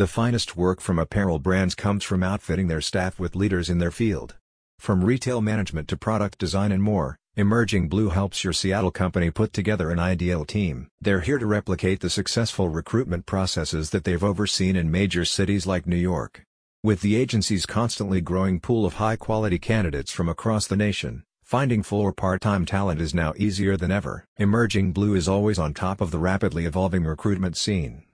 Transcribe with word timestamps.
The 0.00 0.06
finest 0.06 0.56
work 0.56 0.80
from 0.80 0.98
apparel 0.98 1.38
brands 1.38 1.74
comes 1.74 2.04
from 2.04 2.22
outfitting 2.22 2.68
their 2.68 2.80
staff 2.80 3.20
with 3.20 3.36
leaders 3.36 3.68
in 3.68 3.76
their 3.76 3.90
field. 3.90 4.34
From 4.78 5.04
retail 5.04 5.42
management 5.42 5.88
to 5.88 5.96
product 5.98 6.38
design 6.38 6.72
and 6.72 6.82
more, 6.82 7.18
Emerging 7.36 7.90
Blue 7.90 8.08
helps 8.08 8.42
your 8.42 8.54
Seattle 8.54 8.90
company 8.90 9.30
put 9.30 9.52
together 9.52 9.90
an 9.90 9.98
ideal 9.98 10.46
team. 10.46 10.88
They're 11.02 11.20
here 11.20 11.38
to 11.38 11.44
replicate 11.44 12.00
the 12.00 12.08
successful 12.08 12.70
recruitment 12.70 13.26
processes 13.26 13.90
that 13.90 14.04
they've 14.04 14.24
overseen 14.24 14.74
in 14.74 14.90
major 14.90 15.26
cities 15.26 15.66
like 15.66 15.86
New 15.86 15.96
York. 15.96 16.44
With 16.82 17.02
the 17.02 17.14
agency's 17.14 17.66
constantly 17.66 18.22
growing 18.22 18.58
pool 18.58 18.86
of 18.86 18.94
high-quality 18.94 19.58
candidates 19.58 20.12
from 20.12 20.30
across 20.30 20.66
the 20.66 20.78
nation, 20.78 21.24
finding 21.42 21.82
full 21.82 22.00
or 22.00 22.14
part-time 22.14 22.64
talent 22.64 23.02
is 23.02 23.12
now 23.12 23.34
easier 23.36 23.76
than 23.76 23.90
ever. 23.90 24.24
Emerging 24.38 24.92
Blue 24.94 25.14
is 25.14 25.28
always 25.28 25.58
on 25.58 25.74
top 25.74 26.00
of 26.00 26.10
the 26.10 26.18
rapidly 26.18 26.64
evolving 26.64 27.04
recruitment 27.04 27.54
scene. 27.54 28.04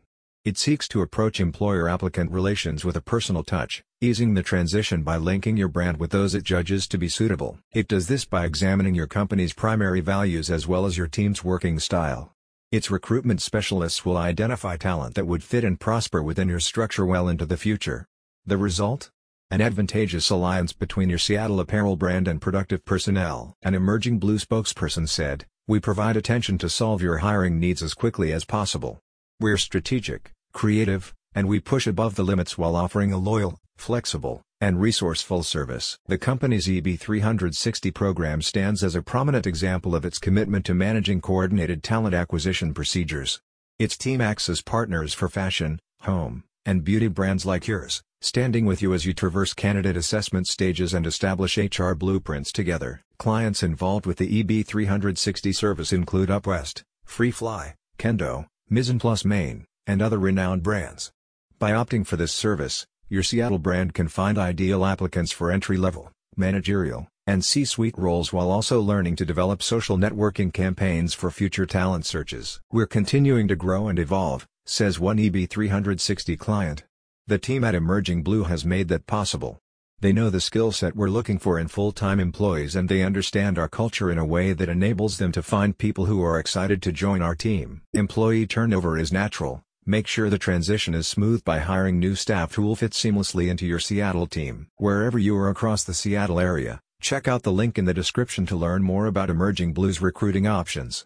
It 0.46 0.56
seeks 0.56 0.86
to 0.90 1.02
approach 1.02 1.40
employer-applicant 1.40 2.30
relations 2.30 2.84
with 2.84 2.94
a 2.94 3.00
personal 3.00 3.42
touch, 3.42 3.82
easing 4.00 4.34
the 4.34 4.44
transition 4.44 5.02
by 5.02 5.16
linking 5.16 5.57
your 5.57 5.66
brand 5.66 5.96
with 5.96 6.12
those 6.12 6.36
it 6.36 6.44
judges 6.44 6.86
to 6.86 6.98
be 6.98 7.08
suitable. 7.08 7.58
It 7.72 7.88
does 7.88 8.07
this 8.07 8.25
by 8.25 8.44
examining 8.44 8.94
your 8.94 9.08
company's 9.08 9.52
primary 9.52 10.00
values 10.00 10.48
as 10.48 10.68
well 10.68 10.86
as 10.86 10.96
your 10.96 11.08
team's 11.08 11.43
working 11.43 11.80
style. 11.80 12.30
Its 12.71 12.93
recruitment 12.93 13.43
specialists 13.43 14.04
will 14.04 14.16
identify 14.16 14.76
talent 14.76 15.16
that 15.16 15.26
would 15.26 15.43
fit 15.43 15.64
and 15.64 15.80
prosper 15.80 16.22
within 16.22 16.49
your 16.49 16.60
structure 16.60 17.04
well 17.04 17.29
into 17.29 17.44
the 17.44 17.57
future. 17.57 18.07
The 18.44 18.57
result? 18.57 19.10
An 19.50 19.60
advantageous 19.60 20.30
alliance 20.30 20.72
between 20.72 21.08
your 21.08 21.18
Seattle 21.18 21.58
apparel 21.58 21.96
brand 21.96 22.29
and 22.29 22.40
productive 22.40 22.85
personnel. 22.85 23.57
An 23.64 23.74
emerging 23.74 24.21
blue 24.21 24.38
spokesperson 24.38 25.08
said, 25.08 25.44
We 25.66 25.80
provide 25.80 26.16
attention 26.16 26.57
to 26.58 26.68
solve 26.68 27.02
your 27.02 27.18
hiring 27.18 27.58
needs 27.58 27.82
as 27.82 27.94
quickly 27.94 28.32
as 28.32 28.44
possible. 28.44 29.00
We're 29.38 29.58
strategic, 29.58 30.32
creative, 30.56 31.12
and 31.34 31.46
we 31.46 31.60
push 31.60 31.86
above 31.86 32.14
the 32.14 32.24
limits 32.24 32.56
while 32.56 32.74
offering 32.74 33.12
a 33.12 33.19
loyal, 33.19 33.58
flexible, 33.77 34.41
and 34.58 34.80
resourceful 34.80 35.42
service. 35.42 35.98
The 36.06 36.16
company's 36.16 36.66
EB360 36.66 37.92
program 37.92 38.40
stands 38.40 38.82
as 38.82 38.94
a 38.94 39.02
prominent 39.02 39.46
example 39.46 39.94
of 39.94 40.06
its 40.06 40.18
commitment 40.18 40.64
to 40.64 40.72
managing 40.72 41.20
coordinated 41.20 41.82
talent 41.82 42.14
acquisition 42.14 42.72
procedures. 42.72 43.38
Its 43.78 43.98
team 43.98 44.22
acts 44.22 44.48
as 44.48 44.62
partners 44.62 45.12
for 45.12 45.28
fashion, 45.28 45.78
home, 46.00 46.42
and 46.64 46.82
beauty 46.82 47.08
brands 47.08 47.44
like 47.44 47.66
yours, 47.66 48.02
standing 48.22 48.64
with 48.64 48.80
you 48.80 48.94
as 48.94 49.04
you 49.04 49.12
traverse 49.12 49.52
candidate 49.52 49.94
assessment 49.94 50.46
stages 50.46 50.94
and 50.94 51.06
establish 51.06 51.58
HR 51.58 51.92
blueprints 51.92 52.50
together. 52.50 53.02
Clients 53.18 53.62
involved 53.62 54.06
with 54.06 54.16
the 54.16 54.42
EB360 54.42 55.54
service 55.54 55.92
include 55.92 56.30
UpWest, 56.30 56.80
FreeFly, 57.06 57.74
Kendo, 57.98 58.46
Mizzen 58.70 58.98
Plus 58.98 59.22
Main, 59.22 59.66
and 59.86 60.02
other 60.02 60.18
renowned 60.18 60.62
brands. 60.62 61.12
By 61.58 61.72
opting 61.72 62.06
for 62.06 62.16
this 62.16 62.32
service, 62.32 62.86
your 63.08 63.22
Seattle 63.22 63.58
brand 63.58 63.94
can 63.94 64.08
find 64.08 64.36
ideal 64.36 64.84
applicants 64.84 65.32
for 65.32 65.50
entry-level, 65.50 66.10
managerial, 66.36 67.08
and 67.26 67.44
C-suite 67.44 67.96
roles 67.96 68.32
while 68.32 68.50
also 68.50 68.80
learning 68.80 69.16
to 69.16 69.24
develop 69.24 69.62
social 69.62 69.96
networking 69.96 70.52
campaigns 70.52 71.14
for 71.14 71.30
future 71.30 71.66
talent 71.66 72.06
searches. 72.06 72.60
We're 72.70 72.86
continuing 72.86 73.48
to 73.48 73.56
grow 73.56 73.88
and 73.88 73.98
evolve, 73.98 74.46
says 74.64 75.00
one 75.00 75.18
EB360 75.18 76.38
client. 76.38 76.84
The 77.26 77.38
team 77.38 77.64
at 77.64 77.74
Emerging 77.74 78.22
Blue 78.22 78.44
has 78.44 78.64
made 78.64 78.88
that 78.88 79.06
possible. 79.06 79.58
They 80.00 80.12
know 80.12 80.28
the 80.28 80.40
skill 80.40 80.72
set 80.72 80.94
we're 80.94 81.08
looking 81.08 81.38
for 81.38 81.58
in 81.58 81.68
full-time 81.68 82.20
employees 82.20 82.76
and 82.76 82.88
they 82.88 83.02
understand 83.02 83.58
our 83.58 83.68
culture 83.68 84.10
in 84.10 84.18
a 84.18 84.26
way 84.26 84.52
that 84.52 84.68
enables 84.68 85.16
them 85.16 85.32
to 85.32 85.42
find 85.42 85.78
people 85.78 86.04
who 86.04 86.22
are 86.22 86.38
excited 86.38 86.82
to 86.82 86.92
join 86.92 87.22
our 87.22 87.34
team. 87.34 87.80
Employee 87.94 88.46
turnover 88.46 88.98
is 88.98 89.10
natural, 89.10 89.62
make 89.86 90.06
sure 90.08 90.28
the 90.28 90.38
transition 90.38 90.94
is 90.94 91.06
smooth 91.06 91.44
by 91.44 91.60
hiring 91.60 92.00
new 92.00 92.16
staff 92.16 92.54
who 92.54 92.62
will 92.62 92.74
fit 92.74 92.90
seamlessly 92.90 93.48
into 93.48 93.64
your 93.64 93.78
Seattle 93.78 94.26
team. 94.26 94.66
Wherever 94.76 95.18
you 95.18 95.36
are 95.36 95.48
across 95.48 95.84
the 95.84 95.94
Seattle 95.94 96.40
area, 96.40 96.80
check 97.00 97.28
out 97.28 97.44
the 97.44 97.52
link 97.52 97.78
in 97.78 97.84
the 97.84 97.94
description 97.94 98.46
to 98.46 98.56
learn 98.56 98.82
more 98.82 99.06
about 99.06 99.30
Emerging 99.30 99.72
Blue's 99.74 100.02
recruiting 100.02 100.46
options. 100.46 101.04